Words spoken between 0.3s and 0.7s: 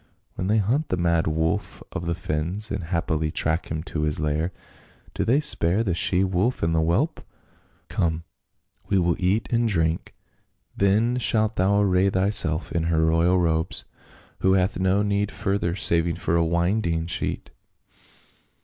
When they